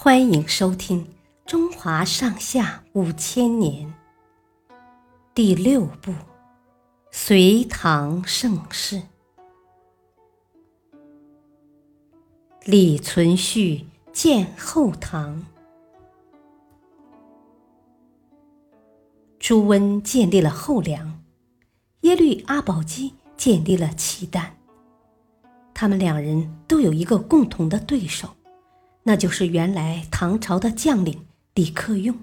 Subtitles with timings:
[0.00, 1.04] 欢迎收听
[1.44, 3.92] 《中华上下五千年》
[5.34, 6.12] 第六部
[7.10, 8.96] 《隋唐盛世》。
[12.64, 15.44] 李存勖建后唐，
[19.40, 21.24] 朱温建立了后梁，
[22.02, 24.56] 耶律阿保机建立了契丹。
[25.74, 28.28] 他们两人都有一个共同的对手。
[29.08, 32.14] 那就是原来唐朝的将领李克用。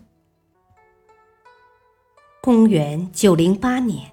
[2.44, 4.12] 公元九零八年，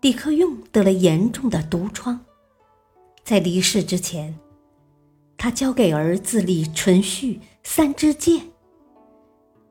[0.00, 2.20] 李克用得了严重的毒疮，
[3.24, 4.38] 在离世之前，
[5.36, 8.40] 他交给儿子李存勖三支箭，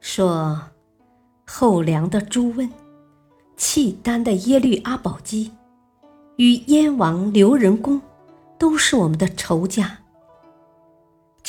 [0.01, 0.61] 说
[1.47, 2.69] ：“后梁的朱温，
[3.55, 5.53] 契丹的耶律阿保机，
[6.35, 8.01] 与燕王刘仁恭，
[8.57, 9.99] 都是我们的仇家。”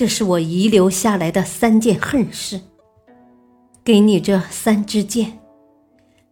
[0.01, 2.63] 这是我遗留下来的三件恨事，
[3.85, 5.39] 给你这三支箭，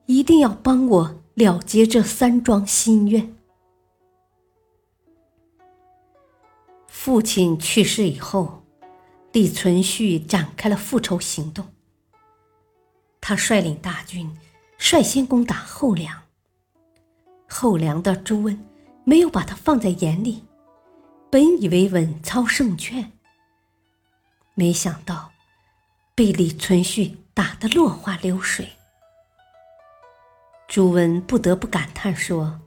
[0.06, 3.36] 一定要帮我了结这三桩心愿。
[6.86, 8.62] 父亲去世以后，
[9.32, 11.66] 李存勖展开了复仇行动。
[13.20, 14.34] 他率领大军，
[14.78, 16.22] 率先攻打后梁。
[17.46, 18.58] 后梁的朱温
[19.04, 20.44] 没有把他放在眼里，
[21.30, 23.12] 本以为稳操胜券。
[24.58, 25.30] 没想到，
[26.16, 28.70] 被李存勖打得落花流水。
[30.66, 32.60] 朱温不得不感叹说：“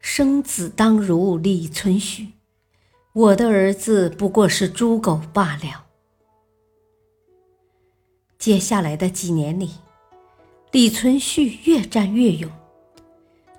[0.00, 2.28] 生子当如李存勖，
[3.12, 5.84] 我的儿子不过是猪狗罢了。”
[8.40, 9.72] 接下来的几年里，
[10.70, 12.50] 李存勖越战越勇，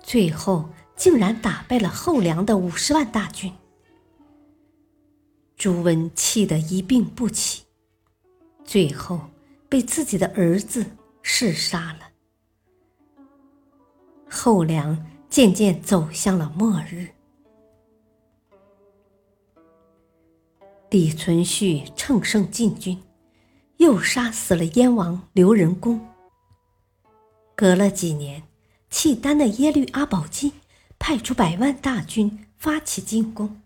[0.02, 3.52] 最后竟然打败了后梁的五十万大军。
[5.64, 7.64] 朱温气得一病不起，
[8.66, 9.18] 最后
[9.66, 10.84] 被自己的儿子
[11.22, 12.00] 弑杀了。
[14.28, 17.08] 后梁渐渐走向了末日。
[20.90, 23.02] 李存勖乘胜进军，
[23.78, 25.98] 又杀死了燕王刘仁恭。
[27.56, 28.42] 隔了几年，
[28.90, 30.52] 契丹的耶律阿保机
[30.98, 33.62] 派出百万大军发起进攻。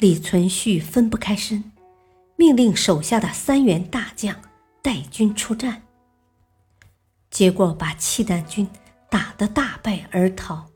[0.00, 1.62] 李存勖分不开身，
[2.34, 4.34] 命令手下的三员大将
[4.80, 5.82] 带军出战，
[7.30, 8.66] 结果把契丹军
[9.10, 10.66] 打得大败而逃。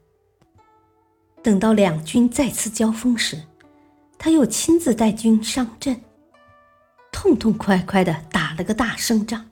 [1.42, 3.42] 等到两军再次交锋时，
[4.18, 5.98] 他又亲自带军上阵，
[7.10, 9.50] 痛痛快快的打了个大胜仗。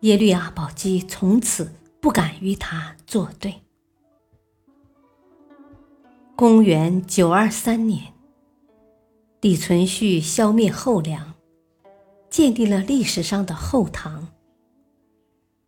[0.00, 3.63] 耶律阿保机从此不敢与他作对。
[6.36, 8.12] 公元九二三年，
[9.40, 11.34] 李存勖消灭后梁，
[12.28, 14.26] 建立了历史上的后唐。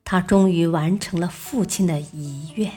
[0.02, 2.72] 他终于完成了父亲的遗愿。